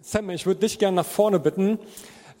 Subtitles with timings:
[0.00, 1.78] Sam, ich würde dich gerne nach vorne bitten.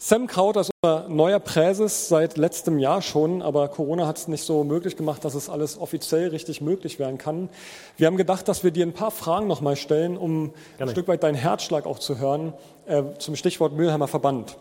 [0.00, 4.44] Sam Kraut ist unser neuer Präses seit letztem Jahr schon, aber Corona hat es nicht
[4.44, 7.48] so möglich gemacht, dass es alles offiziell richtig möglich werden kann.
[7.96, 10.90] Wir haben gedacht, dass wir dir ein paar Fragen nochmal stellen, um Gerne.
[10.90, 12.52] ein Stück weit deinen Herzschlag auch zu hören,
[12.86, 14.56] äh, zum Stichwort Mülheimer Verband.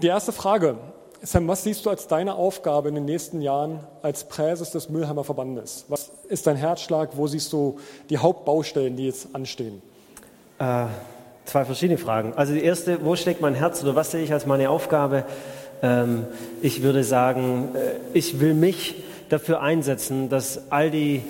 [0.00, 0.76] Die erste Frage,
[1.22, 5.24] Sam, was siehst du als deine Aufgabe in den nächsten Jahren als Präses des Mülheimer
[5.24, 5.86] Verbandes?
[5.88, 7.16] Was ist dein Herzschlag?
[7.16, 7.80] Wo siehst du
[8.10, 9.82] die Hauptbaustellen, die jetzt anstehen?
[10.60, 10.86] Äh,
[11.44, 12.34] Zwei verschiedene Fragen.
[12.36, 15.24] Also die erste, wo schlägt mein Herz oder was sehe ich als meine Aufgabe?
[15.82, 16.24] Ähm,
[16.60, 21.22] ich würde sagen, äh, ich will mich dafür einsetzen, dass all die,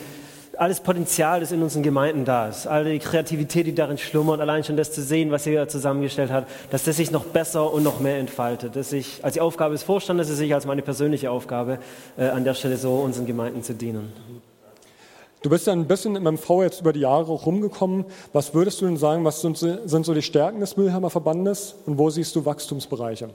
[0.59, 4.65] alles Potenzial, das in unseren Gemeinden da ist, all die Kreativität, die darin schlummert, allein
[4.65, 8.01] schon das zu sehen, was ihr zusammengestellt habt, dass das sich noch besser und noch
[8.01, 8.77] mehr entfaltet.
[8.77, 11.79] Dass ich als die Aufgabe des Vorstandes, dass ich als meine persönliche Aufgabe
[12.19, 14.13] äh, an der Stelle so unseren Gemeinden zu dienen.
[15.43, 18.05] Du bist ja ein bisschen im MV jetzt über die Jahre rumgekommen.
[18.33, 21.99] Was würdest du denn sagen, was sind, sind so die Stärken des Mühlheimer Verbandes und
[21.99, 23.29] wo siehst du Wachstumsbereiche?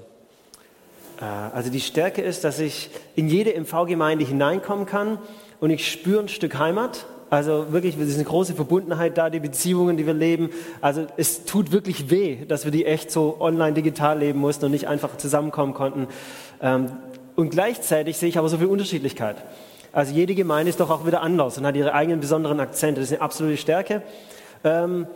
[1.19, 5.19] Äh, also die Stärke ist, dass ich in jede MV-Gemeinde hineinkommen kann
[5.59, 7.05] und ich spüre ein Stück Heimat.
[7.29, 10.49] Also wirklich, es ist eine große Verbundenheit da, die Beziehungen, die wir leben.
[10.79, 14.71] Also es tut wirklich weh, dass wir die echt so online digital leben mussten und
[14.71, 16.07] nicht einfach zusammenkommen konnten.
[16.61, 16.85] Ähm,
[17.35, 19.35] und gleichzeitig sehe ich aber so viel Unterschiedlichkeit.
[19.91, 23.01] Also jede Gemeinde ist doch auch wieder anders und hat ihre eigenen besonderen Akzente.
[23.01, 24.01] Das ist eine absolute Stärke.
[24.63, 25.07] Ähm,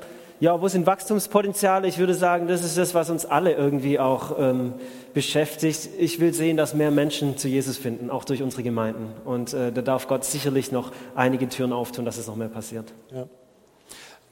[0.42, 1.88] ja, wo sind Wachstumspotenziale?
[1.88, 4.74] Ich würde sagen, das ist das, was uns alle irgendwie auch ähm,
[5.14, 5.90] beschäftigt.
[6.00, 9.14] Ich will sehen, dass mehr Menschen zu Jesus finden, auch durch unsere Gemeinden.
[9.24, 12.92] Und äh, da darf Gott sicherlich noch einige Türen auftun, dass es noch mehr passiert.
[13.14, 13.28] Ja.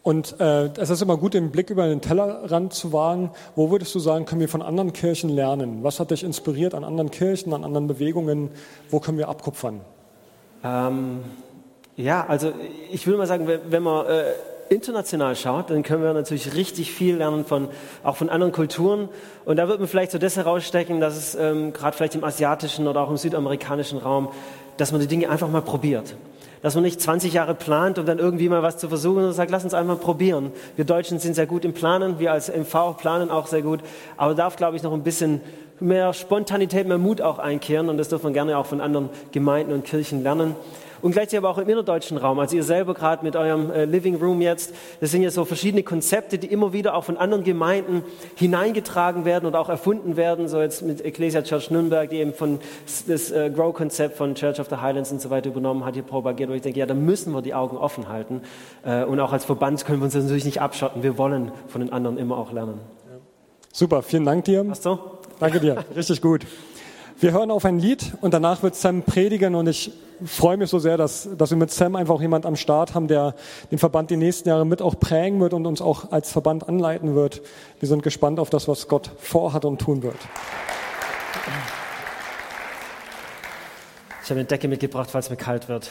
[0.02, 3.30] Und äh, es ist immer gut, den Blick über den Tellerrand zu wagen.
[3.56, 5.84] Wo würdest du sagen, können wir von anderen Kirchen lernen?
[5.84, 8.50] Was hat dich inspiriert an anderen Kirchen, an anderen Bewegungen?
[8.90, 9.82] Wo können wir abkupfern?
[10.64, 11.20] Ähm,
[11.96, 12.54] ja, also
[12.92, 14.24] ich würde mal sagen, wenn man äh,
[14.70, 17.68] international schaut, dann können wir natürlich richtig viel lernen von
[18.04, 19.10] auch von anderen Kulturen.
[19.46, 22.88] Und da wird man vielleicht so das herausstecken, dass es ähm, gerade vielleicht im asiatischen
[22.88, 24.30] oder auch im südamerikanischen Raum,
[24.78, 26.16] dass man die Dinge einfach mal probiert.
[26.62, 29.52] Dass man nicht 20 Jahre plant, um dann irgendwie mal was zu versuchen, sondern sagt,
[29.52, 30.52] lass uns einfach probieren.
[30.76, 33.80] Wir Deutschen sind sehr gut im Planen, wir als MV planen auch sehr gut,
[34.18, 35.42] aber darf, glaube ich, noch ein bisschen
[35.80, 39.74] mehr Spontanität, mehr Mut auch einkehren und das dürfen wir gerne auch von anderen Gemeinden
[39.74, 40.56] und Kirchen lernen.
[41.02, 42.40] Und gleichzeitig aber auch im innerdeutschen Raum.
[42.40, 45.84] Also ihr selber gerade mit eurem äh, Living Room jetzt, das sind ja so verschiedene
[45.84, 48.04] Konzepte, die immer wieder auch von anderen Gemeinden
[48.36, 50.48] hineingetragen werden und auch erfunden werden.
[50.48, 52.60] So jetzt mit Ecclesia Church Nürnberg, die eben von
[53.08, 56.50] das äh, Grow-Konzept von Church of the Highlands und so weiter übernommen hat, hier propagiert.
[56.50, 58.42] Und ich denke, ja, da müssen wir die Augen offen halten.
[58.84, 61.02] Äh, und auch als Verband können wir uns natürlich nicht abschotten.
[61.02, 62.80] Wir wollen von den anderen immer auch lernen.
[63.72, 64.66] Super, vielen Dank dir.
[64.68, 64.98] Hast du?
[65.40, 66.46] Danke dir, richtig gut.
[67.22, 69.92] Wir hören auf ein Lied und danach wird Sam predigen und ich
[70.26, 73.08] freue mich so sehr, dass, dass wir mit Sam einfach auch jemand am Start haben,
[73.08, 73.36] der
[73.72, 77.16] den Verband die nächsten Jahre mit auch prägen wird und uns auch als Verband anleiten
[77.16, 77.42] wird.
[77.80, 80.18] Wir sind gespannt auf das, was Gott vorhat und tun wird.
[84.24, 85.90] Ich habe eine Decke mitgebracht, falls mir kalt wird.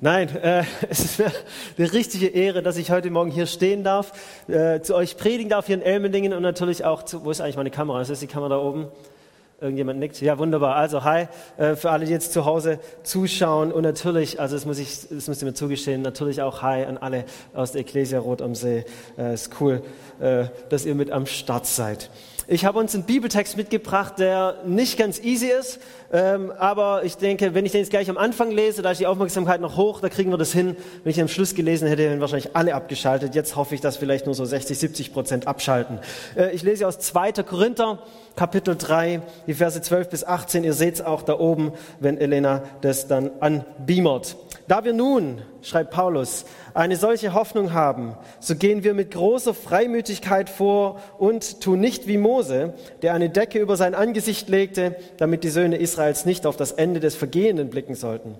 [0.00, 1.32] Nein, äh, es ist mir
[1.76, 4.12] eine richtige Ehre, dass ich heute Morgen hier stehen darf,
[4.46, 7.56] äh, zu euch predigen darf hier in Elmendingen und natürlich auch zu, wo ist eigentlich
[7.56, 8.00] meine Kamera?
[8.00, 8.86] Ist das die Kamera da oben?
[9.60, 10.20] Irgendjemand nickt?
[10.20, 10.76] Ja, wunderbar.
[10.76, 11.26] Also, hi,
[11.56, 15.26] äh, für alle, die jetzt zu Hause zuschauen und natürlich, also das muss ich, das
[15.26, 18.84] müsst ihr mir zugestehen, natürlich auch hi an alle aus der Ecclesia Rot am See.
[19.18, 19.82] Äh, ist cool,
[20.20, 22.08] äh, dass ihr mit am Start seid.
[22.50, 27.52] Ich habe uns einen Bibeltext mitgebracht, der nicht ganz easy ist, ähm, aber ich denke,
[27.54, 30.08] wenn ich den jetzt gleich am Anfang lese, da ist die Aufmerksamkeit noch hoch, da
[30.08, 30.74] kriegen wir das hin.
[31.02, 33.34] Wenn ich den am Schluss gelesen hätte, hätten wahrscheinlich alle abgeschaltet.
[33.34, 35.98] Jetzt hoffe ich, dass vielleicht nur so 60, 70 Prozent abschalten.
[36.34, 37.32] Äh, ich lese aus 2.
[37.44, 37.98] Korinther,
[38.36, 40.64] Kapitel 3, die Verse 12 bis 18.
[40.64, 44.36] Ihr seht es auch da oben, wenn Elena das dann anbeamert.
[44.68, 46.44] Da wir nun, schreibt Paulus,
[46.74, 52.18] eine solche Hoffnung haben, so gehen wir mit großer Freimütigkeit vor und tun nicht wie
[52.18, 56.70] Mose, der eine Decke über sein Angesicht legte, damit die Söhne Israels nicht auf das
[56.70, 58.36] Ende des Vergehenden blicken sollten.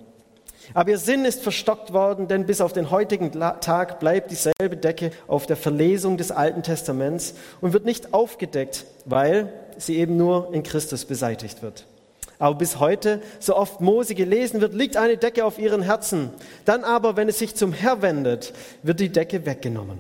[0.75, 5.11] Aber ihr Sinn ist verstockt worden, denn bis auf den heutigen Tag bleibt dieselbe Decke
[5.27, 10.63] auf der Verlesung des Alten Testaments und wird nicht aufgedeckt, weil sie eben nur in
[10.63, 11.87] Christus beseitigt wird.
[12.39, 16.31] Aber bis heute, so oft Mose gelesen wird, liegt eine Decke auf ihren Herzen.
[16.65, 18.53] Dann aber, wenn es sich zum Herr wendet,
[18.85, 19.99] wird die Decke weggenommen.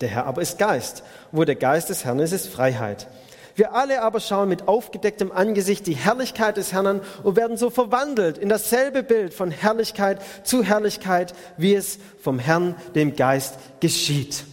[0.00, 1.02] Der Herr aber ist Geist.
[1.32, 3.08] Wo der Geist des Herrn ist, ist Freiheit.
[3.56, 7.70] Wir alle aber schauen mit aufgedecktem Angesicht die Herrlichkeit des Herrn an und werden so
[7.70, 14.44] verwandelt in dasselbe Bild von Herrlichkeit zu Herrlichkeit, wie es vom Herrn, dem Geist, geschieht.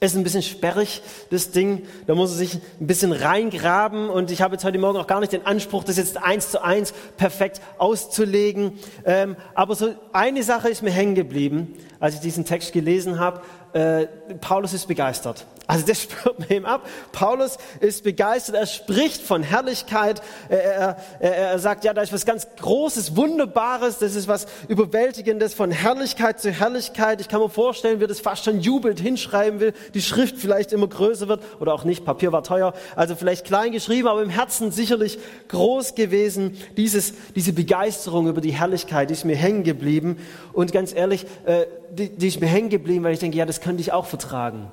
[0.00, 1.86] ist ein bisschen sperrig, das Ding.
[2.08, 4.10] Da muss er sich ein bisschen reingraben.
[4.10, 6.64] Und ich habe jetzt heute Morgen auch gar nicht den Anspruch, das jetzt eins zu
[6.64, 8.80] eins perfekt auszulegen.
[9.04, 13.42] Ähm, aber so eine Sache ist mir hängen geblieben, als ich diesen Text gelesen habe.
[13.72, 14.06] Äh,
[14.40, 15.46] Paulus ist begeistert.
[15.66, 16.86] Also das spürt man ihm ab.
[17.12, 22.26] Paulus ist begeistert, er spricht von Herrlichkeit, er, er, er, sagt, ja, da ist was
[22.26, 27.20] ganz Großes, Wunderbares, das ist was Überwältigendes, von Herrlichkeit zu Herrlichkeit.
[27.20, 30.88] Ich kann mir vorstellen, wie das fast schon jubelt hinschreiben will, die Schrift vielleicht immer
[30.88, 34.72] größer wird oder auch nicht, Papier war teuer, also vielleicht klein geschrieben, aber im Herzen
[34.72, 35.18] sicherlich
[35.48, 36.56] groß gewesen.
[36.76, 40.18] Dieses, diese Begeisterung über die Herrlichkeit, die ist mir hängen geblieben.
[40.52, 43.60] Und ganz ehrlich, äh, die, die ist mir hängen geblieben, weil ich denke, ja, das
[43.60, 44.70] könnte ich auch vertragen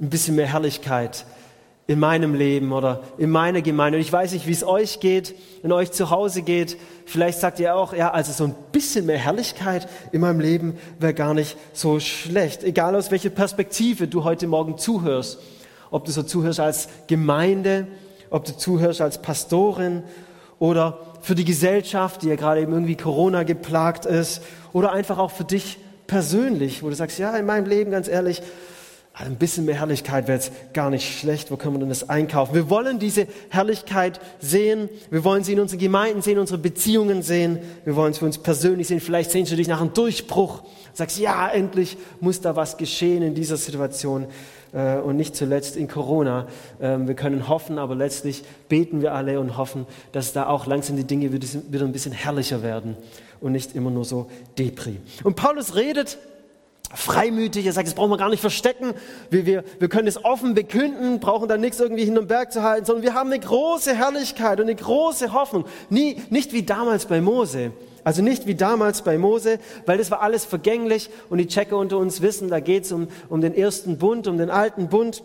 [0.00, 1.24] ein bisschen mehr Herrlichkeit
[1.86, 3.98] in meinem Leben oder in meiner Gemeinde.
[3.98, 6.76] Und ich weiß nicht, wie es euch geht, wenn euch zu Hause geht.
[7.04, 11.14] Vielleicht sagt ihr auch, ja, also so ein bisschen mehr Herrlichkeit in meinem Leben wäre
[11.14, 12.62] gar nicht so schlecht.
[12.62, 15.40] Egal aus welcher Perspektive du heute Morgen zuhörst.
[15.90, 17.88] Ob du so zuhörst als Gemeinde,
[18.30, 20.04] ob du zuhörst als Pastorin
[20.60, 24.42] oder für die Gesellschaft, die ja gerade eben irgendwie Corona geplagt ist
[24.72, 28.42] oder einfach auch für dich persönlich, wo du sagst, ja, in meinem Leben, ganz ehrlich,
[29.26, 31.50] ein bisschen mehr Herrlichkeit wäre jetzt gar nicht schlecht.
[31.50, 32.54] Wo können wir denn das einkaufen?
[32.54, 34.88] Wir wollen diese Herrlichkeit sehen.
[35.10, 37.58] Wir wollen sie in unseren Gemeinden sehen, unsere Beziehungen sehen.
[37.84, 39.00] Wir wollen es für uns persönlich sehen.
[39.00, 40.62] Vielleicht sehnst du dich nach einem Durchbruch.
[40.92, 44.26] Sagst, ja, endlich muss da was geschehen in dieser Situation.
[44.72, 46.46] Äh, und nicht zuletzt in Corona.
[46.80, 50.96] Ähm, wir können hoffen, aber letztlich beten wir alle und hoffen, dass da auch langsam
[50.96, 52.96] die Dinge wieder ein bisschen herrlicher werden
[53.40, 54.98] und nicht immer nur so Depri.
[55.24, 56.18] Und Paulus redet
[56.94, 57.66] freimütig.
[57.66, 58.94] Er sagt, das brauchen wir gar nicht verstecken.
[59.30, 62.86] Wir, wir, wir können es offen bekünden, brauchen da nichts irgendwie hinterm Berg zu halten,
[62.86, 65.64] sondern wir haben eine große Herrlichkeit und eine große Hoffnung.
[65.88, 67.72] Nie, nicht wie damals bei Mose.
[68.02, 71.98] Also nicht wie damals bei Mose, weil das war alles vergänglich und die Checker unter
[71.98, 75.22] uns wissen, da geht es um, um den ersten Bund, um den alten Bund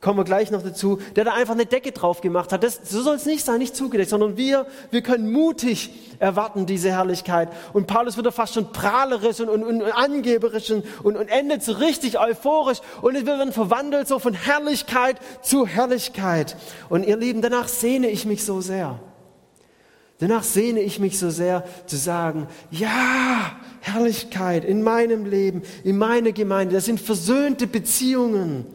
[0.00, 2.62] kommen wir gleich noch dazu, der da einfach eine Decke drauf gemacht hat.
[2.62, 6.90] Das, so soll es nicht sein, nicht zugedeckt, sondern wir, wir können mutig erwarten diese
[6.90, 7.48] Herrlichkeit.
[7.72, 11.62] Und Paulus wird da fast schon prahlerisch und, und, und angeberisch und, und, und endet
[11.62, 16.56] so richtig euphorisch und wir werden verwandelt so von Herrlichkeit zu Herrlichkeit.
[16.88, 18.98] Und ihr Lieben, danach sehne ich mich so sehr.
[20.18, 26.32] Danach sehne ich mich so sehr zu sagen, ja, Herrlichkeit in meinem Leben, in meiner
[26.32, 28.66] Gemeinde, das sind versöhnte Beziehungen.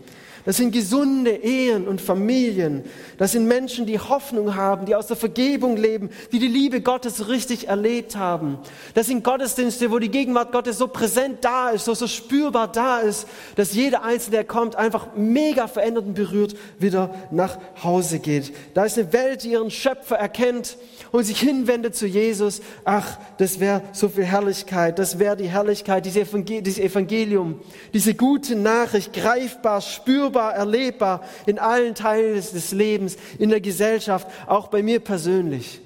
[0.46, 2.84] Das sind gesunde Ehen und Familien.
[3.18, 7.28] Das sind Menschen, die Hoffnung haben, die aus der Vergebung leben, die die Liebe Gottes
[7.28, 8.60] richtig erlebt haben.
[8.94, 13.00] Das sind Gottesdienste, wo die Gegenwart Gottes so präsent da ist, so, so spürbar da
[13.00, 18.54] ist, dass jeder Einzelne, der kommt, einfach mega verändert und berührt wieder nach Hause geht.
[18.76, 20.78] Da ist eine Welt, die ihren Schöpfer erkennt
[21.12, 22.62] und sich hinwendet zu Jesus.
[22.84, 25.00] Ach, das wäre so viel Herrlichkeit.
[25.00, 27.62] Das wäre die Herrlichkeit, dieses Evangelium,
[27.94, 34.28] diese gute Nachricht, greifbar, spürbar spürbar, erlebbar in allen Teilen des Lebens, in der Gesellschaft,
[34.48, 35.82] auch bei mir persönlich.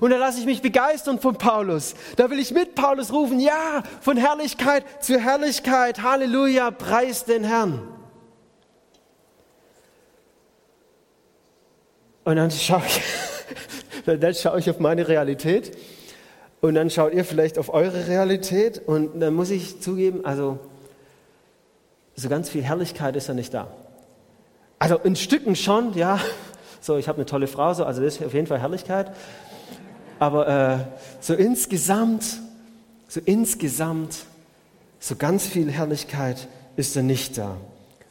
[0.00, 1.94] Und da lasse ich mich begeistern von Paulus.
[2.16, 6.02] Da will ich mit Paulus rufen, ja, von Herrlichkeit zu Herrlichkeit.
[6.02, 7.86] Halleluja, preis den Herrn.
[12.24, 13.02] Und dann schaue ich,
[14.20, 15.76] dann schaue ich auf meine Realität
[16.62, 20.58] und dann schaut ihr vielleicht auf eure Realität und dann muss ich zugeben, also
[22.14, 23.68] so ganz viel Herrlichkeit ist ja nicht da.
[24.82, 26.18] Also in Stücken schon, ja.
[26.80, 29.12] So, ich habe eine tolle Frau, so, also das ist auf jeden Fall Herrlichkeit.
[30.18, 30.78] Aber äh,
[31.20, 32.40] so insgesamt,
[33.06, 34.24] so insgesamt,
[34.98, 37.58] so ganz viel Herrlichkeit ist da nicht da.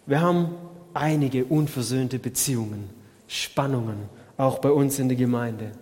[0.05, 0.55] Wir haben
[0.93, 2.89] einige unversöhnte Beziehungen,
[3.27, 3.97] Spannungen,
[4.37, 5.73] auch bei uns in der Gemeinde.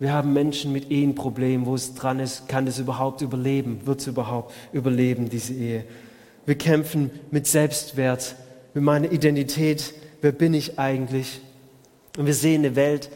[0.00, 4.08] Wir haben Menschen mit Ehenproblemen, wo es dran ist, kann das überhaupt überleben, wird es
[4.08, 5.84] überhaupt überleben, diese Ehe.
[6.44, 8.34] Wir kämpfen mit Selbstwert,
[8.74, 11.40] mit meiner Identität, wer bin ich eigentlich?
[12.16, 13.10] Und wir sehen eine Welt,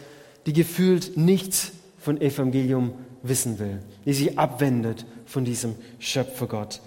[0.46, 6.80] die gefühlt nichts von Evangelium wissen will, die sich abwendet von diesem Schöpfergott.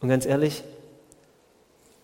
[0.00, 0.64] Und ganz ehrlich,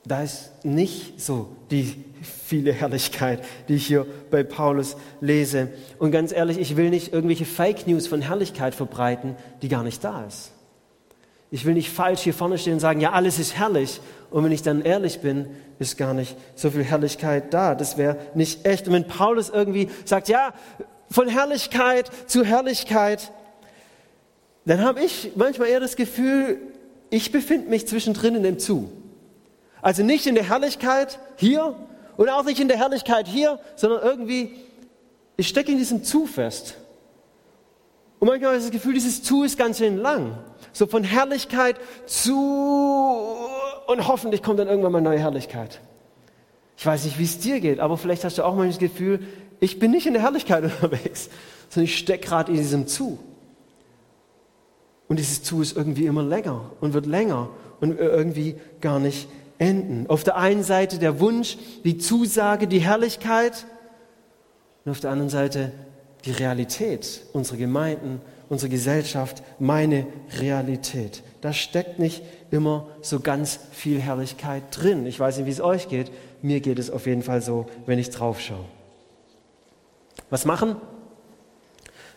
[0.04, 5.68] da ist nicht so die viele Herrlichkeit, die ich hier bei Paulus lese.
[5.98, 10.02] Und ganz ehrlich, ich will nicht irgendwelche Fake News von Herrlichkeit verbreiten, die gar nicht
[10.02, 10.52] da ist.
[11.50, 14.00] Ich will nicht falsch hier vorne stehen und sagen, ja, alles ist herrlich.
[14.30, 15.46] Und wenn ich dann ehrlich bin,
[15.78, 17.74] ist gar nicht so viel Herrlichkeit da.
[17.74, 18.86] Das wäre nicht echt.
[18.86, 20.52] Und wenn Paulus irgendwie sagt, ja,
[21.10, 23.32] von Herrlichkeit zu Herrlichkeit,
[24.66, 26.58] dann habe ich manchmal eher das Gefühl,
[27.08, 28.92] ich befinde mich zwischendrin in dem Zu.
[29.80, 31.74] Also nicht in der Herrlichkeit hier
[32.18, 34.56] und auch nicht in der Herrlichkeit hier, sondern irgendwie,
[35.38, 36.74] ich stecke in diesem Zu fest.
[38.18, 40.36] Und manchmal habe ich das Gefühl, dieses Zu ist ganz schön lang.
[40.72, 43.36] So von Herrlichkeit zu
[43.86, 45.80] und hoffentlich kommt dann irgendwann mal neue Herrlichkeit.
[46.76, 49.20] Ich weiß nicht, wie es dir geht, aber vielleicht hast du auch mal das Gefühl,
[49.60, 51.28] ich bin nicht in der Herrlichkeit unterwegs,
[51.68, 53.18] sondern ich stecke gerade in diesem Zu.
[55.08, 57.48] Und dieses Zu ist irgendwie immer länger und wird länger
[57.80, 60.06] und irgendwie gar nicht enden.
[60.08, 63.66] Auf der einen Seite der Wunsch, die Zusage, die Herrlichkeit
[64.84, 65.72] und auf der anderen Seite
[66.24, 70.06] die Realität unserer Gemeinden, unserer Gesellschaft, meine
[70.38, 71.22] Realität.
[71.40, 75.06] Da steckt nicht immer so ganz viel Herrlichkeit drin.
[75.06, 76.10] Ich weiß nicht, wie es euch geht.
[76.42, 78.64] Mir geht es auf jeden Fall so, wenn ich drauf schaue.
[80.30, 80.76] Was machen?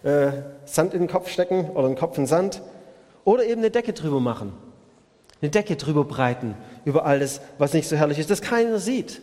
[0.03, 0.31] Äh,
[0.65, 2.61] Sand in den Kopf stecken oder den Kopf in Sand
[3.23, 4.53] oder eben eine Decke drüber machen.
[5.41, 9.21] Eine Decke drüber breiten über alles, was nicht so herrlich ist, das keiner sieht.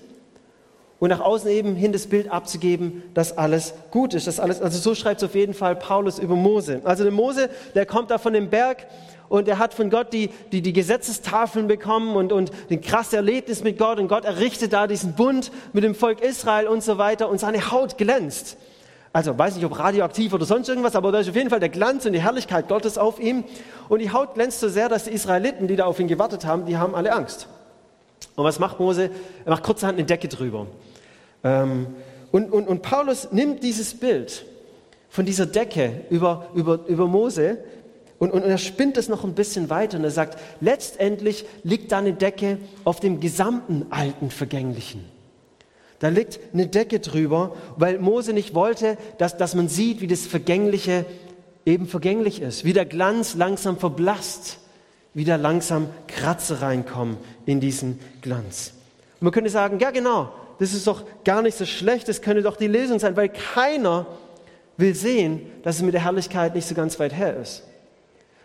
[1.01, 4.27] Und nach außen eben hin das Bild abzugeben, dass alles gut ist.
[4.27, 6.81] Dass alles, also so schreibt es auf jeden Fall Paulus über Mose.
[6.85, 8.87] Also der Mose, der kommt da von dem Berg
[9.29, 13.63] und er hat von Gott die, die, die Gesetzestafeln bekommen und, und ein krasses Erlebnis
[13.63, 17.29] mit Gott und Gott errichtet da diesen Bund mit dem Volk Israel und so weiter
[17.29, 18.57] und seine Haut glänzt.
[19.13, 21.71] Also weiß nicht, ob radioaktiv oder sonst irgendwas, aber da ist auf jeden Fall der
[21.71, 23.45] Glanz und die Herrlichkeit Gottes auf ihm.
[23.89, 26.67] Und die Haut glänzt so sehr, dass die Israeliten, die da auf ihn gewartet haben,
[26.67, 27.49] die haben alle Angst.
[28.37, 29.11] Und was macht Mose?
[29.45, 30.67] Er macht kurzerhand eine Decke drüber.
[31.49, 31.87] Ähm,
[32.31, 34.45] und, und, und Paulus nimmt dieses Bild
[35.09, 37.59] von dieser Decke über, über, über Mose
[38.19, 41.99] und, und er spinnt es noch ein bisschen weiter und er sagt, letztendlich liegt da
[41.99, 45.05] eine Decke auf dem gesamten alten Vergänglichen.
[46.01, 50.27] Da liegt eine Decke drüber, weil Mose nicht wollte, dass, dass man sieht, wie das
[50.27, 51.07] Vergängliche
[51.65, 54.59] eben vergänglich ist, wie der Glanz langsam verblasst,
[55.15, 58.73] wie da langsam Kratzer reinkommen in diesen Glanz.
[59.21, 62.43] Und man könnte sagen, ja genau, das ist doch gar nicht so schlecht, das könnte
[62.43, 64.07] doch die Lösung sein, weil keiner
[64.77, 67.65] will sehen, dass es mit der Herrlichkeit nicht so ganz weit her ist.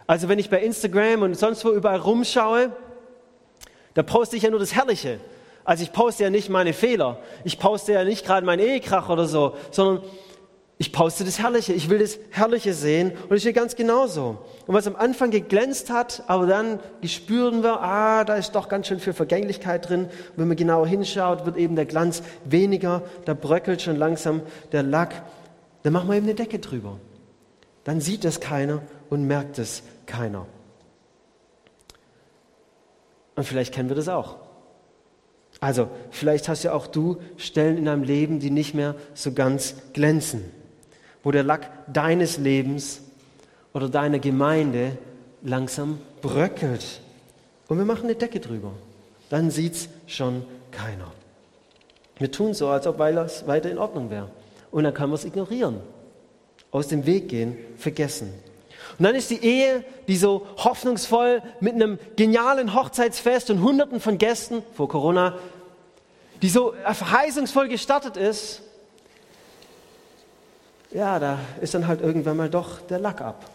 [0.06, 2.72] Also wenn ich bei Instagram und sonst wo überall rumschaue,
[3.94, 5.20] da poste ich ja nur das Herrliche.
[5.64, 7.20] Also ich poste ja nicht meine Fehler.
[7.44, 10.04] Ich poste ja nicht gerade meinen Ehekrach oder so, sondern
[10.84, 11.72] ich poste das Herrliche.
[11.72, 14.40] Ich will das Herrliche sehen und ich will ganz genauso.
[14.68, 18.88] Und was am Anfang geglänzt hat, aber dann spüren wir, ah, da ist doch ganz
[18.88, 20.08] schön viel Vergänglichkeit drin.
[20.08, 24.42] Und wenn man genauer hinschaut, wird eben der Glanz weniger, da bröckelt schon langsam
[24.74, 25.24] der Lack.
[25.84, 27.00] Dann machen wir eben eine Decke drüber.
[27.86, 30.48] Dann sieht das keiner und merkt es keiner.
[33.36, 34.36] Und vielleicht kennen wir das auch.
[35.62, 39.76] Also, vielleicht hast ja auch du Stellen in deinem Leben, die nicht mehr so ganz
[39.94, 40.44] glänzen,
[41.24, 43.02] wo der Lack deines Lebens
[43.74, 44.98] oder deiner Gemeinde
[45.42, 47.02] langsam bröckelt.
[47.68, 48.72] Und wir machen eine Decke drüber.
[49.30, 51.12] Dann sieht es schon keiner.
[52.18, 54.30] Wir tun so, als ob es weiter in Ordnung wäre.
[54.72, 55.80] Und dann kann man es ignorieren,
[56.72, 58.34] aus dem Weg gehen, vergessen.
[58.98, 64.18] Und dann ist die Ehe, die so hoffnungsvoll mit einem genialen Hochzeitsfest und Hunderten von
[64.18, 65.38] Gästen vor Corona,
[66.42, 68.62] die so verheißungsvoll gestartet ist,
[70.94, 73.50] ja, da ist dann halt irgendwann mal doch der Lack ab.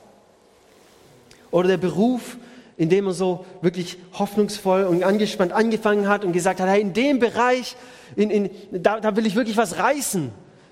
[1.51, 2.37] Oder der Beruf,
[2.77, 6.93] in dem man so wirklich hoffnungsvoll und angespannt angefangen hat und gesagt hat, hey, in
[6.93, 7.77] dem Bereich,
[8.17, 10.31] in, in, da, da will ich wirklich was reißen.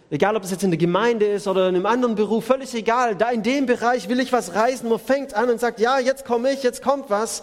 [0.09, 3.17] Egal, ob es jetzt in der Gemeinde ist oder in einem anderen Beruf, völlig egal.
[3.17, 4.89] Da in dem Bereich will ich was reißen.
[4.89, 7.43] Man fängt an und sagt, ja, jetzt komme ich, jetzt kommt was.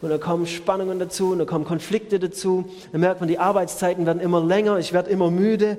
[0.00, 2.64] Und da kommen Spannungen dazu, und da kommen Konflikte dazu.
[2.92, 5.76] Dann merkt man, die Arbeitszeiten werden immer länger, ich werde immer müde.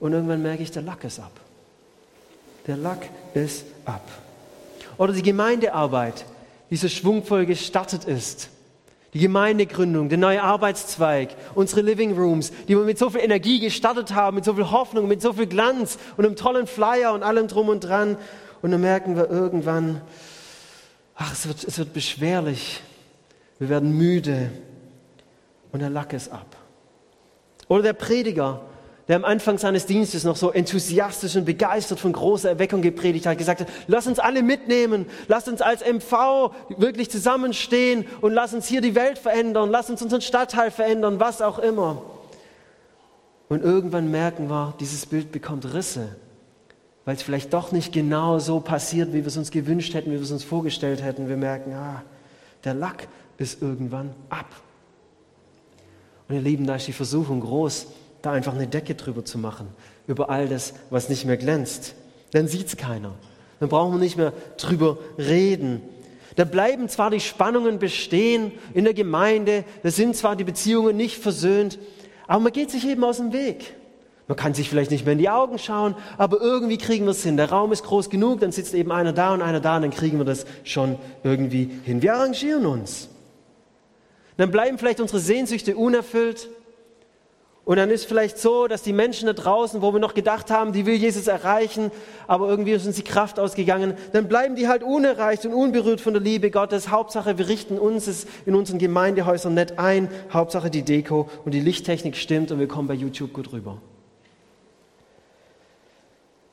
[0.00, 1.32] Und irgendwann merke ich, der Lack ist ab.
[2.66, 4.06] Der Lack ist ab.
[4.98, 6.24] Oder die Gemeindearbeit,
[6.70, 8.50] die so schwungvoll gestartet ist
[9.14, 14.14] die Gemeindegründung, der neue Arbeitszweig, unsere Living Rooms, die wir mit so viel Energie gestartet
[14.14, 17.46] haben, mit so viel Hoffnung, mit so viel Glanz und einem tollen Flyer und allem
[17.46, 18.16] drum und dran.
[18.62, 20.00] Und dann merken wir irgendwann,
[21.14, 22.80] ach, es wird, es wird beschwerlich.
[23.58, 24.50] Wir werden müde
[25.72, 26.56] und der Lack ist ab.
[27.68, 28.62] Oder der Prediger,
[29.08, 33.36] der am Anfang seines Dienstes noch so enthusiastisch und begeistert von großer Erweckung gepredigt hat,
[33.36, 38.66] gesagt hat, lass uns alle mitnehmen, lass uns als MV wirklich zusammenstehen und lass uns
[38.68, 42.02] hier die Welt verändern, lass uns unseren Stadtteil verändern, was auch immer.
[43.48, 46.16] Und irgendwann merken wir, dieses Bild bekommt Risse,
[47.04, 50.14] weil es vielleicht doch nicht genau so passiert, wie wir es uns gewünscht hätten, wie
[50.14, 51.28] wir es uns vorgestellt hätten.
[51.28, 52.02] Wir merken, ah,
[52.64, 54.46] der Lack ist irgendwann ab.
[56.28, 57.88] Und ihr Lieben, da ist die Versuchung groß,
[58.22, 59.68] da einfach eine Decke drüber zu machen,
[60.06, 61.94] über all das, was nicht mehr glänzt.
[62.32, 63.12] Dann sieht es keiner.
[63.60, 65.82] Dann brauchen wir nicht mehr drüber reden.
[66.36, 71.18] Da bleiben zwar die Spannungen bestehen in der Gemeinde, da sind zwar die Beziehungen nicht
[71.18, 71.78] versöhnt,
[72.26, 73.74] aber man geht sich eben aus dem Weg.
[74.28, 77.22] Man kann sich vielleicht nicht mehr in die Augen schauen, aber irgendwie kriegen wir es
[77.22, 77.36] hin.
[77.36, 79.90] Der Raum ist groß genug, dann sitzt eben einer da und einer da und dann
[79.90, 82.00] kriegen wir das schon irgendwie hin.
[82.00, 83.08] Wir arrangieren uns.
[84.38, 86.48] Dann bleiben vielleicht unsere Sehnsüchte unerfüllt
[87.64, 90.72] Und dann ist vielleicht so, dass die Menschen da draußen, wo wir noch gedacht haben,
[90.72, 91.92] die will Jesus erreichen,
[92.26, 96.12] aber irgendwie ist uns die Kraft ausgegangen, dann bleiben die halt unerreicht und unberührt von
[96.12, 96.88] der Liebe Gottes.
[96.88, 100.08] Hauptsache, wir richten uns es in unseren Gemeindehäusern nett ein.
[100.32, 103.78] Hauptsache, die Deko und die Lichttechnik stimmt und wir kommen bei YouTube gut rüber.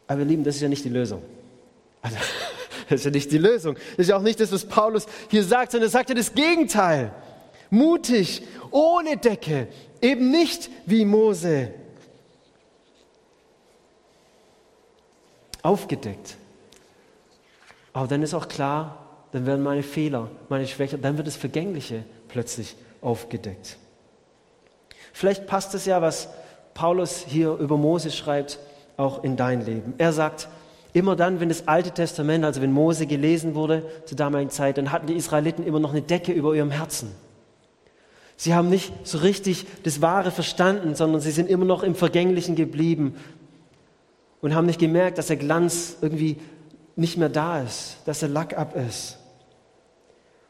[0.06, 1.24] Aber ihr Lieben, das ist ja nicht die Lösung.
[2.04, 2.18] Also,
[2.90, 3.76] das ist ja nicht die Lösung.
[3.98, 6.36] Das ist ja auch nicht das, was Paulus hier sagt, sondern er sagt ja das
[6.36, 7.12] Gegenteil.
[7.70, 9.68] Mutig, ohne Decke,
[10.02, 11.74] Eben nicht wie Mose.
[15.62, 16.38] Aufgedeckt.
[17.92, 22.06] Aber dann ist auch klar, dann werden meine Fehler, meine Schwächen, dann wird das Vergängliche
[22.30, 23.78] plötzlich aufgedeckt.
[25.12, 26.30] Vielleicht passt es ja, was
[26.74, 28.58] Paulus hier über Mose schreibt,
[28.96, 29.94] auch in dein Leben.
[29.98, 30.48] Er sagt,
[30.94, 34.92] immer dann, wenn das Alte Testament, also wenn Mose gelesen wurde zur damaligen Zeit, dann
[34.94, 37.12] hatten die Israeliten immer noch eine Decke über ihrem Herzen.
[38.42, 42.56] Sie haben nicht so richtig das Wahre verstanden, sondern sie sind immer noch im Vergänglichen
[42.56, 43.16] geblieben
[44.40, 46.38] und haben nicht gemerkt, dass der Glanz irgendwie
[46.96, 49.18] nicht mehr da ist, dass der Lack ab ist.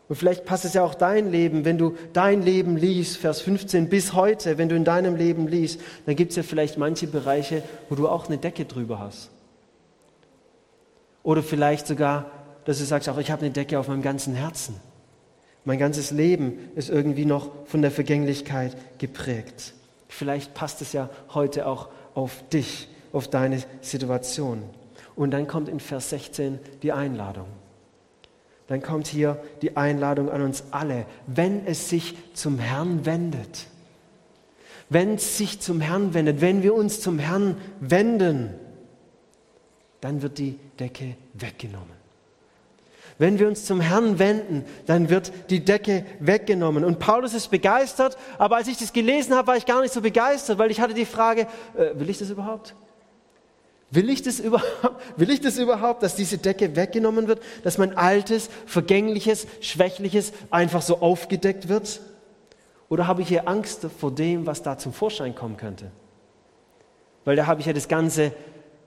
[0.08, 3.89] Und vielleicht passt es ja auch dein Leben, wenn du dein Leben liest, Vers 15
[3.89, 7.63] bis heute, wenn du in deinem Leben liest, dann gibt es ja vielleicht manche Bereiche,
[7.89, 9.31] wo du auch eine Decke drüber hast.
[11.24, 12.29] Oder vielleicht sogar,
[12.65, 14.79] dass du sagst, auch ich habe eine Decke auf meinem ganzen Herzen.
[15.69, 19.75] Mein ganzes Leben ist irgendwie noch von der Vergänglichkeit geprägt.
[20.07, 24.63] Vielleicht passt es ja heute auch auf dich, auf deine Situation.
[25.15, 27.45] Und dann kommt in Vers 16 die Einladung.
[28.65, 33.67] Dann kommt hier die Einladung an uns alle, wenn es sich zum Herrn wendet.
[34.89, 38.55] Wenn es sich zum Herrn wendet, wenn wir uns zum Herrn wenden,
[40.01, 41.98] dann wird die Decke weggenommen.
[43.19, 46.85] Wenn wir uns zum Herrn wenden, dann wird die Decke weggenommen.
[46.85, 49.99] Und Paulus ist begeistert, aber als ich das gelesen habe, war ich gar nicht so
[49.99, 51.41] begeistert, weil ich hatte die Frage,
[51.77, 52.75] äh, will ich das überhaupt?
[53.91, 57.97] Will ich, das überhaupt, will ich das überhaupt, dass diese Decke weggenommen wird, dass mein
[57.97, 61.99] altes, vergängliches, schwächliches einfach so aufgedeckt wird?
[62.88, 65.91] Oder habe ich hier Angst vor dem, was da zum Vorschein kommen könnte?
[67.25, 68.32] Weil da habe ich ja das ganze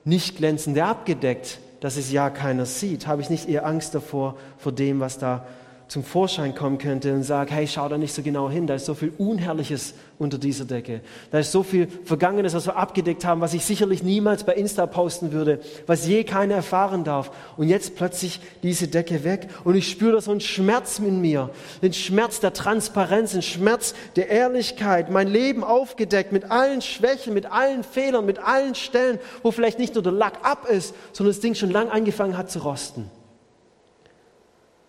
[0.05, 3.07] nicht glänzende abgedeckt dass es ja keiner sieht?
[3.07, 5.45] Habe ich nicht eher Angst davor, vor dem, was da
[5.93, 8.85] zum Vorschein kommen könnte und sage, hey, schau da nicht so genau hin, da ist
[8.85, 11.01] so viel Unherrliches unter dieser Decke.
[11.29, 14.87] Da ist so viel Vergangenes, was wir abgedeckt haben, was ich sicherlich niemals bei Insta
[14.87, 17.29] posten würde, was je keiner erfahren darf.
[17.57, 21.51] Und jetzt plötzlich diese Decke weg und ich spüre da so einen Schmerz in mir,
[21.83, 27.45] den Schmerz der Transparenz, den Schmerz der Ehrlichkeit, mein Leben aufgedeckt mit allen Schwächen, mit
[27.51, 31.41] allen Fehlern, mit allen Stellen, wo vielleicht nicht nur der Lack ab ist, sondern das
[31.41, 33.11] Ding schon lang angefangen hat zu rosten.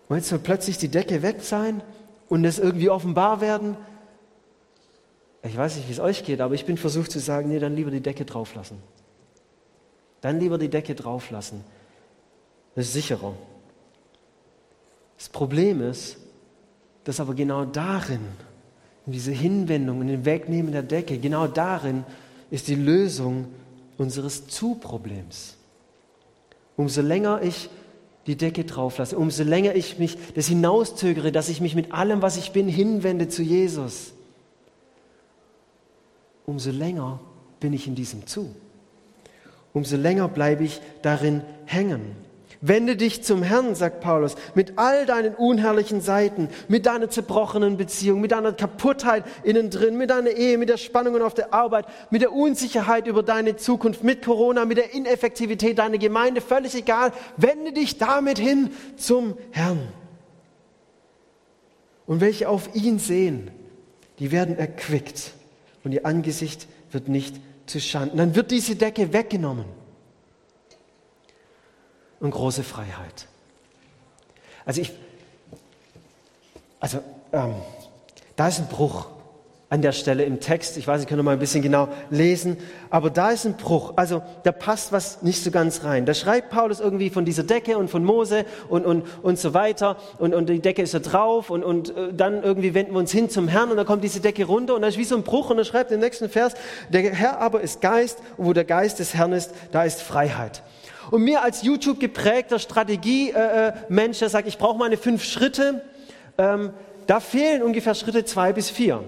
[0.07, 1.81] Und jetzt soll plötzlich die Decke weg sein
[2.29, 3.77] und es irgendwie offenbar werden.
[5.43, 7.75] Ich weiß nicht, wie es euch geht, aber ich bin versucht zu sagen, nee, dann
[7.75, 8.77] lieber die Decke drauflassen.
[10.21, 11.63] Dann lieber die Decke drauflassen.
[12.75, 13.33] Das ist sicherer.
[15.17, 16.17] Das Problem ist,
[17.03, 18.21] dass aber genau darin,
[19.05, 22.03] in dieser Hinwendung, in dem Wegnehmen der Decke, genau darin
[22.49, 23.47] ist die Lösung
[23.97, 25.55] unseres Zu-Problems.
[26.75, 27.69] Umso länger ich
[28.27, 32.21] die Decke drauf lasse, umso länger ich mich das hinauszögere, dass ich mich mit allem,
[32.21, 34.13] was ich bin, hinwende zu Jesus,
[36.45, 37.19] umso länger
[37.59, 38.55] bin ich in diesem zu.
[39.73, 42.24] Umso länger bleibe ich darin hängen.
[42.67, 48.21] Wende dich zum Herrn, sagt Paulus, mit all deinen unherrlichen Seiten, mit deiner zerbrochenen Beziehung,
[48.21, 52.23] mit deiner Kaputtheit innen drin, mit deiner Ehe, mit der Spannungen auf der Arbeit, mit
[52.23, 57.11] der Unsicherheit über deine Zukunft, mit Corona, mit der Ineffektivität deiner Gemeinde, völlig egal.
[57.37, 59.87] Wende dich damit hin zum Herrn.
[62.07, 63.51] Und welche auf ihn sehen,
[64.17, 65.33] die werden erquickt
[65.83, 67.35] und ihr Angesicht wird nicht
[67.67, 68.17] zu Schanden.
[68.17, 69.84] Dann wird diese Decke weggenommen
[72.19, 73.27] und große Freiheit.
[74.65, 74.91] Also ich,
[76.79, 76.99] also
[77.31, 77.55] ähm,
[78.35, 79.07] da ist ein Bruch
[79.69, 80.77] an der Stelle im Text.
[80.77, 82.57] Ich weiß, ich könnte mal ein bisschen genau lesen,
[82.89, 83.93] aber da ist ein Bruch.
[83.95, 86.05] Also da passt was nicht so ganz rein.
[86.05, 89.97] Da schreibt Paulus irgendwie von dieser Decke und von Mose und, und, und so weiter
[90.19, 93.11] und, und die Decke ist da drauf und, und äh, dann irgendwie wenden wir uns
[93.11, 95.23] hin zum Herrn und dann kommt diese Decke runter und da ist wie so ein
[95.23, 96.53] Bruch und er schreibt im nächsten Vers,
[96.89, 100.61] der Herr aber ist Geist und wo der Geist des Herrn ist, da ist Freiheit.
[101.11, 105.81] Und mir als YouTube geprägter Strategie-Mensch, der sagt, ich brauche meine fünf Schritte,
[106.37, 106.71] ähm,
[107.07, 109.03] da fehlen ungefähr Schritte zwei bis vier.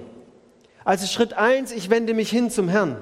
[0.86, 2.98] Also Schritt eins, ich wende mich hin zum Herrn.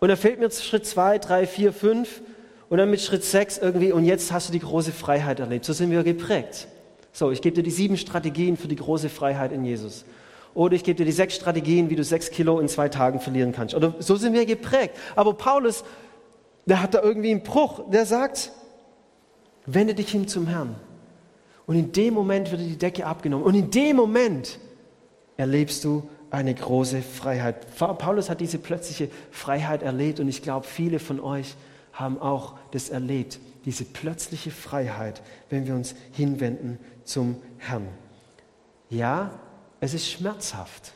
[0.00, 2.22] Und da fehlt mir Schritt zwei, drei, vier, fünf
[2.68, 5.64] und dann mit Schritt sechs irgendwie, und jetzt hast du die große Freiheit erlebt.
[5.64, 6.68] So sind wir geprägt.
[7.12, 10.04] So, ich gebe dir die sieben Strategien für die große Freiheit in Jesus.
[10.56, 13.52] oder ich gebe dir die sechs Strategien, wie du sechs Kilo in zwei Tagen verlieren
[13.52, 13.74] kannst.
[13.74, 14.96] Oder so sind wir geprägt.
[15.14, 15.84] Aber Paulus,
[16.66, 17.90] der hat da irgendwie einen Bruch.
[17.90, 18.52] Der sagt,
[19.64, 20.76] wende dich hin zum Herrn.
[21.66, 23.46] Und in dem Moment wird dir die Decke abgenommen.
[23.46, 24.58] Und in dem Moment
[25.36, 27.66] erlebst du eine große Freiheit.
[27.76, 31.54] Paulus hat diese plötzliche Freiheit erlebt und ich glaube, viele von euch
[31.92, 37.88] haben auch das erlebt, diese plötzliche Freiheit, wenn wir uns hinwenden zum Herrn.
[38.90, 39.30] Ja,
[39.80, 40.92] es ist schmerzhaft,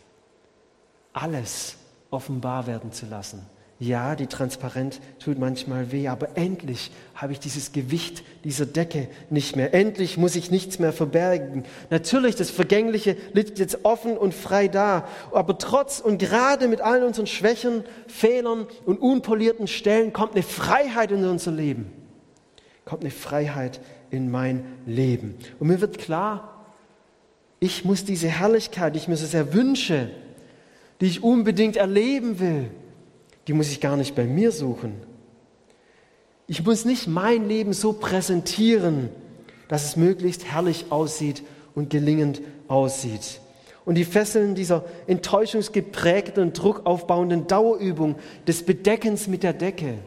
[1.12, 1.76] alles
[2.11, 3.44] offenbar werden zu lassen.
[3.83, 9.57] Ja, die Transparenz tut manchmal weh, aber endlich habe ich dieses Gewicht dieser Decke nicht
[9.57, 9.73] mehr.
[9.73, 11.64] Endlich muss ich nichts mehr verbergen.
[11.88, 17.05] Natürlich, das Vergängliche liegt jetzt offen und frei da, aber trotz und gerade mit allen
[17.05, 21.90] unseren Schwächen, Fehlern und unpolierten Stellen kommt eine Freiheit in unser Leben.
[22.85, 25.37] Kommt eine Freiheit in mein Leben.
[25.59, 26.66] Und mir wird klar,
[27.61, 30.11] ich muss diese Herrlichkeit, die ich mir so sehr wünsche,
[31.01, 32.71] die ich unbedingt erleben will,
[33.46, 34.94] die muss ich gar nicht bei mir suchen.
[36.46, 39.09] Ich muss nicht mein Leben so präsentieren,
[39.68, 41.42] dass es möglichst herrlich aussieht
[41.74, 43.40] und gelingend aussieht.
[43.85, 49.98] Und die Fesseln dieser enttäuschungsgeprägten druckaufbauenden Dauerübung des Bedeckens mit der Decke,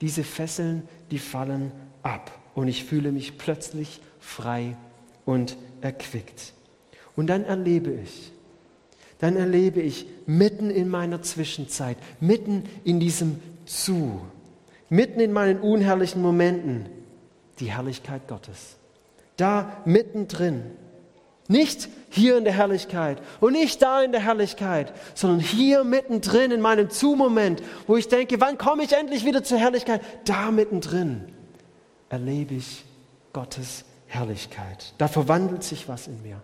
[0.00, 2.30] diese Fesseln, die fallen ab.
[2.54, 4.76] Und ich fühle mich plötzlich frei
[5.24, 6.54] und erquickt.
[7.16, 8.32] Und dann erlebe ich,
[9.18, 14.20] dann erlebe ich mitten in meiner Zwischenzeit, mitten in diesem Zu,
[14.88, 16.86] mitten in meinen unherrlichen Momenten,
[17.58, 18.76] die Herrlichkeit Gottes.
[19.36, 20.62] Da mittendrin.
[21.48, 26.60] Nicht hier in der Herrlichkeit und nicht da in der Herrlichkeit, sondern hier mittendrin in
[26.60, 30.00] meinem Zu-Moment, wo ich denke, wann komme ich endlich wieder zur Herrlichkeit?
[30.24, 31.32] Da mittendrin
[32.08, 32.84] erlebe ich
[33.32, 34.94] Gottes Herrlichkeit.
[34.98, 36.40] Da verwandelt sich was in mir.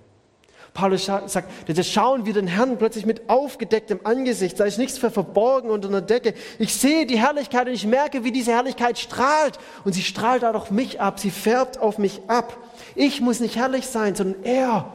[0.74, 5.10] Paulus sagt, das schauen wir den Herrn plötzlich mit aufgedecktem Angesicht, da ist nichts für
[5.10, 6.32] verborgen unter einer Decke.
[6.58, 9.58] Ich sehe die Herrlichkeit und ich merke, wie diese Herrlichkeit strahlt.
[9.84, 12.56] Und sie strahlt auch auf mich ab, sie färbt auf mich ab.
[12.94, 14.92] Ich muss nicht herrlich sein, sondern er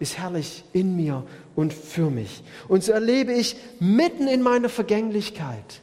[0.00, 1.22] ist herrlich in mir
[1.54, 2.42] und für mich.
[2.66, 5.80] Und so erlebe ich mitten in meiner Vergänglichkeit,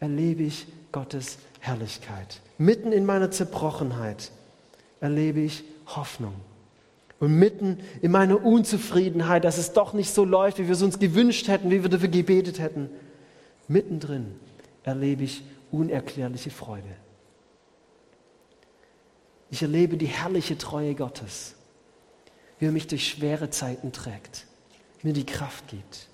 [0.00, 2.40] erlebe ich Gottes Herrlichkeit.
[2.58, 4.32] Mitten in meiner Zerbrochenheit
[5.00, 6.34] erlebe ich Hoffnung.
[7.20, 10.98] Und mitten in meiner Unzufriedenheit, dass es doch nicht so läuft, wie wir es uns
[10.98, 12.88] gewünscht hätten, wie wir dafür gebetet hätten,
[13.66, 14.36] mittendrin
[14.84, 16.96] erlebe ich unerklärliche Freude.
[19.50, 21.54] Ich erlebe die herrliche Treue Gottes,
[22.58, 24.46] wie er mich durch schwere Zeiten trägt,
[25.02, 26.06] mir die Kraft gibt.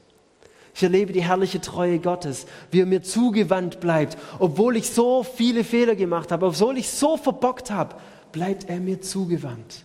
[0.75, 5.65] Ich erlebe die herrliche Treue Gottes, wie er mir zugewandt bleibt, obwohl ich so viele
[5.65, 7.97] Fehler gemacht habe, obwohl ich so verbockt habe,
[8.33, 9.85] bleibt er mir zugewandt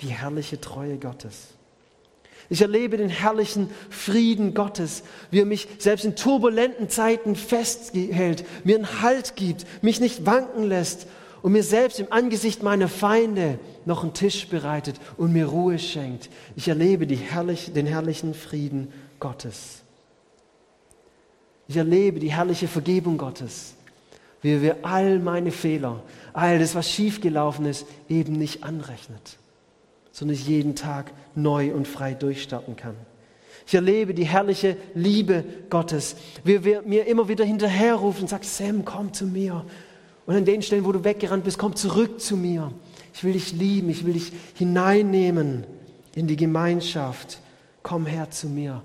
[0.00, 1.48] die herrliche Treue Gottes.
[2.48, 8.76] Ich erlebe den herrlichen Frieden Gottes, wie er mich selbst in turbulenten Zeiten festhält, mir
[8.76, 11.08] einen Halt gibt, mich nicht wanken lässt
[11.42, 16.28] und mir selbst im Angesicht meiner Feinde noch einen Tisch bereitet und mir Ruhe schenkt.
[16.54, 19.82] Ich erlebe herrlich, den herrlichen Frieden Gottes.
[21.68, 23.74] Ich erlebe die herrliche Vergebung Gottes,
[24.40, 26.00] wie er all meine Fehler,
[26.32, 29.36] all das, was schiefgelaufen ist, eben nicht anrechnet
[30.16, 32.96] sondern ich jeden Tag neu und frei durchstarten kann.
[33.66, 38.86] Ich erlebe die herrliche Liebe Gottes, wie er mir immer wieder hinterherruft und sagt, Sam,
[38.86, 39.66] komm zu mir.
[40.24, 42.72] Und an den Stellen, wo du weggerannt bist, komm zurück zu mir.
[43.12, 45.66] Ich will dich lieben, ich will dich hineinnehmen
[46.14, 47.38] in die Gemeinschaft.
[47.82, 48.82] Komm her zu mir,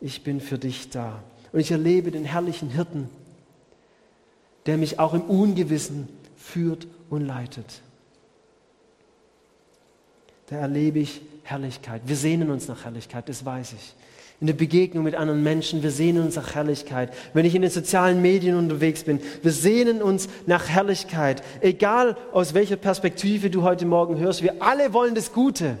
[0.00, 1.22] ich bin für dich da.
[1.52, 3.08] Und ich erlebe den herrlichen Hirten,
[4.66, 7.82] der mich auch im Ungewissen führt und leitet
[10.52, 12.02] da erlebe ich Herrlichkeit.
[12.04, 13.94] Wir sehnen uns nach Herrlichkeit, das weiß ich.
[14.40, 17.12] In der Begegnung mit anderen Menschen, wir sehnen uns nach Herrlichkeit.
[17.32, 21.42] Wenn ich in den sozialen Medien unterwegs bin, wir sehnen uns nach Herrlichkeit.
[21.60, 25.78] Egal aus welcher Perspektive du heute Morgen hörst, wir alle wollen das Gute.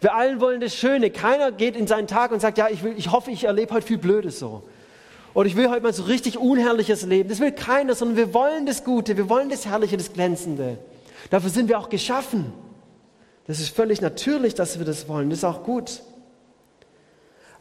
[0.00, 1.10] Wir alle wollen das Schöne.
[1.10, 3.86] Keiner geht in seinen Tag und sagt, ja, ich, will, ich hoffe, ich erlebe heute
[3.86, 4.62] viel Blödes so.
[5.34, 7.28] Oder ich will heute mal so richtig unherrliches Leben.
[7.28, 10.78] Das will keiner, sondern wir wollen das Gute, wir wollen das Herrliche, das Glänzende.
[11.28, 12.52] Dafür sind wir auch geschaffen.
[13.46, 15.30] Das ist völlig natürlich, dass wir das wollen.
[15.30, 16.02] Das ist auch gut.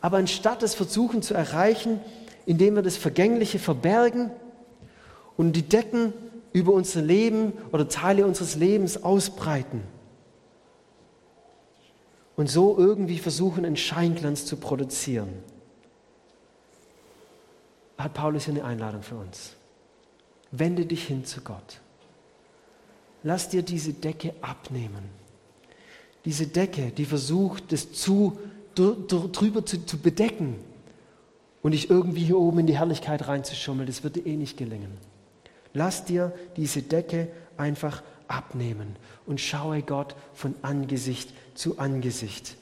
[0.02, 2.00] Aber anstatt es versuchen zu erreichen,
[2.46, 4.32] indem wir das Vergängliche verbergen
[5.38, 6.14] und die Decken
[6.54, 9.82] über unser Leben oder Teile unseres Lebens ausbreiten
[12.36, 15.30] und so irgendwie versuchen, einen Scheinglanz zu produzieren,
[17.98, 19.54] hat Paulus hier eine Einladung für uns.
[20.52, 21.82] Wende dich hin zu Gott.
[23.24, 25.25] Lass dir diese Decke abnehmen
[26.26, 28.38] diese Decke, die versucht, das zu
[28.76, 30.56] drüber zu, zu bedecken
[31.62, 33.88] und dich irgendwie hier oben in die Herrlichkeit reinzuschummeln.
[33.88, 34.98] Das wird dir eh nicht gelingen.
[35.74, 42.58] Lass dir diese Decke einfach abnehmen und schaue Gott von Angesicht zu Angesicht,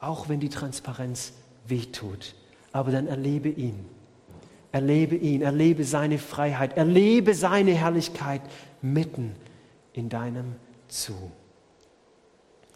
[0.00, 1.32] auch wenn die Transparenz
[1.66, 2.34] wehtut.
[2.72, 3.86] Aber dann erlebe ihn.
[4.72, 8.42] Erlebe ihn, erlebe seine Freiheit, erlebe seine Herrlichkeit
[8.82, 9.34] mitten
[9.94, 10.56] in deinem
[10.88, 11.14] Zu.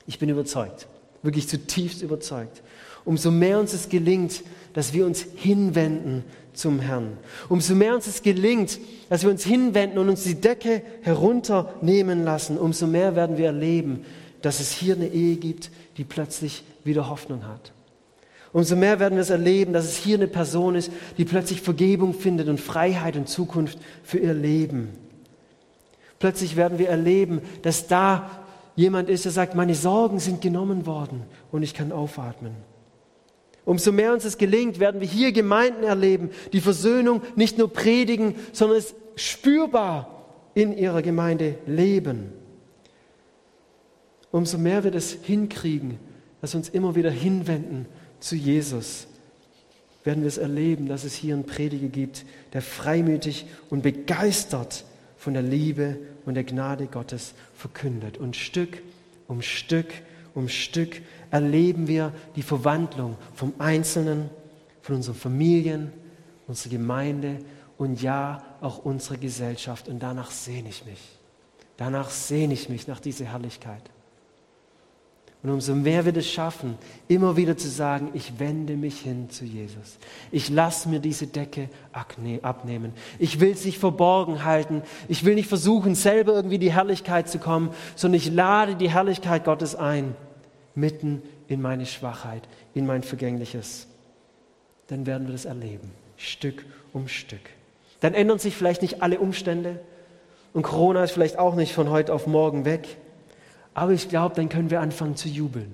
[0.06, 0.86] Ich bin überzeugt,
[1.22, 2.62] wirklich zutiefst überzeugt.
[3.04, 4.42] Umso mehr uns es gelingt,
[4.74, 7.16] dass wir uns hinwenden zum Herrn.
[7.48, 12.58] Umso mehr uns es gelingt, dass wir uns hinwenden und uns die Decke herunternehmen lassen,
[12.58, 14.04] umso mehr werden wir erleben,
[14.42, 17.72] dass es hier eine Ehe gibt, die plötzlich wieder Hoffnung hat.
[18.52, 22.14] Umso mehr werden wir es erleben, dass es hier eine Person ist, die plötzlich Vergebung
[22.14, 24.88] findet und Freiheit und Zukunft für ihr Leben.
[26.18, 28.28] Plötzlich werden wir erleben, dass da
[28.76, 32.52] jemand ist, der sagt, meine Sorgen sind genommen worden und ich kann aufatmen.
[33.64, 38.34] Umso mehr uns es gelingt, werden wir hier Gemeinden erleben, die Versöhnung nicht nur predigen,
[38.52, 42.32] sondern es spürbar in ihrer Gemeinde leben.
[44.30, 45.98] Umso mehr wir das hinkriegen,
[46.40, 47.86] dass wir uns immer wieder hinwenden
[48.18, 49.06] zu Jesus,
[50.04, 54.84] werden wir es erleben, dass es hier einen Prediger gibt, der freimütig und begeistert
[55.20, 58.16] von der Liebe und der Gnade Gottes verkündet.
[58.16, 58.82] Und Stück
[59.28, 59.92] um Stück
[60.34, 64.30] um Stück erleben wir die Verwandlung vom Einzelnen,
[64.80, 65.92] von unseren Familien,
[66.46, 67.38] unserer Gemeinde
[67.76, 69.88] und ja, auch unserer Gesellschaft.
[69.88, 71.00] Und danach sehne ich mich.
[71.76, 73.82] Danach sehne ich mich nach dieser Herrlichkeit.
[75.42, 76.76] Und umso mehr wir das schaffen,
[77.08, 79.98] immer wieder zu sagen, ich wende mich hin zu Jesus.
[80.30, 82.92] Ich lasse mir diese Decke abnehmen.
[83.18, 84.82] Ich will es nicht verborgen halten.
[85.08, 89.44] Ich will nicht versuchen, selber irgendwie die Herrlichkeit zu kommen, sondern ich lade die Herrlichkeit
[89.44, 90.14] Gottes ein,
[90.74, 93.86] mitten in meine Schwachheit, in mein Vergängliches.
[94.88, 97.40] Dann werden wir das erleben, Stück um Stück.
[98.00, 99.80] Dann ändern sich vielleicht nicht alle Umstände
[100.52, 102.98] und Corona ist vielleicht auch nicht von heute auf morgen weg.
[103.80, 105.72] Aber ich glaube, dann können wir anfangen zu jubeln.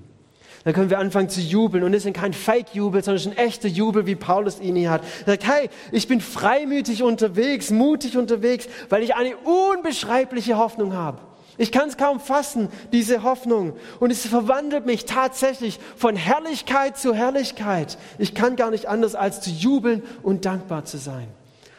[0.63, 1.83] Dann können wir anfangen zu jubeln.
[1.83, 5.03] Und es ist kein Fake-Jubel, sondern ein echter Jubel, wie Paulus ihn hier hat.
[5.23, 11.19] Er sagt, hey, ich bin freimütig unterwegs, mutig unterwegs, weil ich eine unbeschreibliche Hoffnung habe.
[11.59, 13.73] Ich kann es kaum fassen, diese Hoffnung.
[13.99, 17.99] Und es verwandelt mich tatsächlich von Herrlichkeit zu Herrlichkeit.
[18.19, 21.27] Ich kann gar nicht anders, als zu jubeln und dankbar zu sein.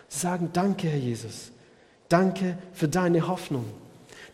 [0.09, 1.53] Sagen, danke, Herr Jesus.
[2.09, 3.63] Danke für deine Hoffnung.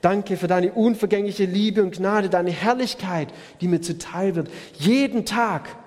[0.03, 4.49] Danke für deine unvergängliche Liebe und Gnade, deine Herrlichkeit, die mir zuteil wird.
[4.77, 5.77] Jeden Tag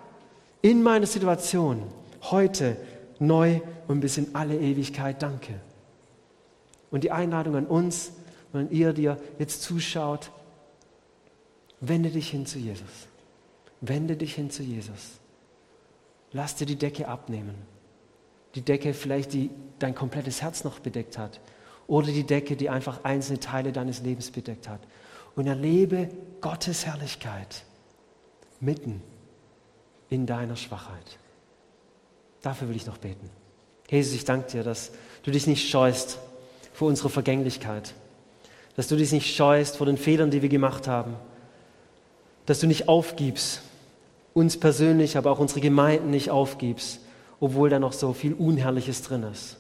[0.63, 1.83] in meiner Situation,
[2.23, 2.79] heute
[3.19, 5.23] neu und bis in alle Ewigkeit.
[5.23, 5.61] Danke.
[6.91, 8.11] Und die Einladung an uns,
[8.55, 10.31] wenn ihr dir jetzt zuschaut,
[11.81, 13.09] wende dich hin zu Jesus.
[13.83, 15.21] Wende dich hin zu Jesus.
[16.33, 17.55] Lass dir die Decke abnehmen.
[18.55, 21.39] Die Decke vielleicht, die dein komplettes Herz noch bedeckt hat
[21.87, 24.81] oder die Decke, die einfach einzelne Teile deines Lebens bedeckt hat.
[25.35, 26.09] Und erlebe
[26.41, 27.65] Gottes Herrlichkeit
[28.61, 29.03] mitten
[30.09, 31.19] in deiner Schwachheit.
[32.43, 33.29] Dafür will ich noch beten.
[33.91, 36.19] Jesus, ich danke dir, dass du dich nicht scheust
[36.73, 37.95] vor unserer Vergänglichkeit,
[38.77, 41.15] dass du dich nicht scheust vor den Fehlern, die wir gemacht haben,
[42.47, 43.63] dass du nicht aufgibst,
[44.35, 47.01] uns persönlich, aber auch unsere Gemeinden nicht aufgibst,
[47.41, 49.57] obwohl da noch so viel Unherrliches drin ist.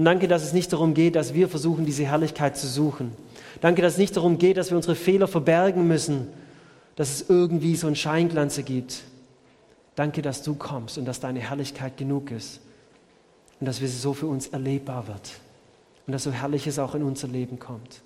[0.00, 3.12] Und danke, dass es nicht darum geht, dass wir versuchen, diese Herrlichkeit zu suchen.
[3.60, 6.26] Danke, dass es nicht darum geht, dass wir unsere Fehler verbergen müssen,
[6.96, 9.02] dass es irgendwie so einen Scheinglanz ergibt.
[9.96, 12.62] Danke, dass du kommst und dass deine Herrlichkeit genug ist
[13.60, 15.32] und dass sie so für uns erlebbar wird
[16.06, 18.00] und dass so Herrliches auch in unser Leben kommt.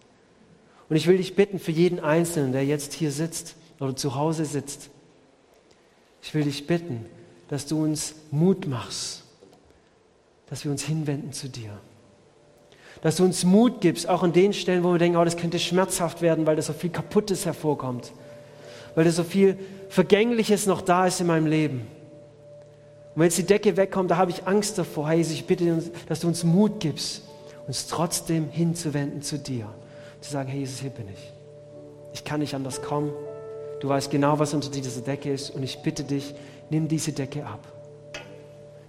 [0.89, 4.47] Und ich will dich bitten für jeden Einzelnen, der jetzt hier sitzt oder zu Hause
[4.47, 4.91] sitzt,
[6.25, 7.07] ich will dich bitten,
[7.47, 9.24] dass du uns Mut machst
[10.55, 11.71] dass wir uns hinwenden zu dir.
[13.03, 15.59] Dass du uns Mut gibst, auch an den Stellen, wo wir denken, oh, das könnte
[15.59, 18.13] schmerzhaft werden, weil da so viel Kaputtes hervorkommt,
[18.95, 21.79] weil da so viel Vergängliches noch da ist in meinem Leben.
[21.79, 25.11] Und wenn jetzt die Decke wegkommt, da habe ich Angst davor.
[25.11, 27.23] Jesus, ich bitte, dass du uns Mut gibst,
[27.67, 29.67] uns trotzdem hinzuwenden zu dir.
[30.21, 31.33] Zu sagen, Herr Jesus, hier bin ich.
[32.13, 33.13] Ich kann nicht anders kommen.
[33.81, 35.51] Du weißt genau, was unter dieser Decke ist.
[35.51, 36.33] Und ich bitte dich,
[36.71, 37.74] nimm diese Decke ab.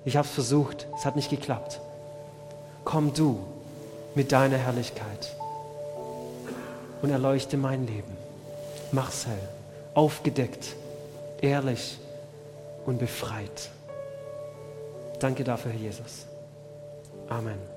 [0.06, 1.82] Ich habe es versucht, es hat nicht geklappt.
[2.84, 3.40] Komm du
[4.14, 5.36] mit deiner Herrlichkeit
[7.02, 8.16] und erleuchte mein Leben.
[8.92, 9.50] Mach's hell,
[9.96, 10.76] aufgedeckt,
[11.42, 11.98] ehrlich
[12.86, 13.70] und befreit.
[15.20, 16.28] Danke dafür, Herr Jesus.
[17.28, 17.75] Amen.